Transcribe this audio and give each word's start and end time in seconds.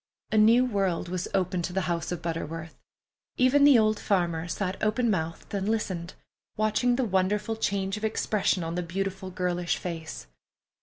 A 0.31 0.37
new 0.39 0.65
world 0.65 1.09
was 1.09 1.27
opened 1.31 1.63
to 1.65 1.73
the 1.73 1.81
house 1.81 2.11
of 2.11 2.23
Butterworth. 2.23 2.75
Even 3.37 3.63
the 3.65 3.77
old 3.77 3.99
farmer 3.99 4.47
sat 4.47 4.81
open 4.81 5.11
mouthed 5.11 5.53
and 5.53 5.69
listened, 5.69 6.15
watching 6.57 6.95
the 6.95 7.05
wonderful 7.05 7.55
change 7.55 7.97
of 7.97 8.03
expression 8.03 8.63
on 8.63 8.73
the 8.73 8.81
beautiful 8.81 9.29
girlish 9.29 9.77
face. 9.77 10.25